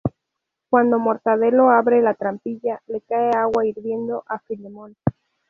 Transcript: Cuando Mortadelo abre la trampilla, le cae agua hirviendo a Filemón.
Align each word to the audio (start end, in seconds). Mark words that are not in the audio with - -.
Cuando 0.71 0.97
Mortadelo 0.97 1.69
abre 1.69 2.01
la 2.01 2.15
trampilla, 2.15 2.81
le 2.87 3.01
cae 3.01 3.29
agua 3.35 3.67
hirviendo 3.67 4.23
a 4.25 4.39
Filemón. 4.39 4.97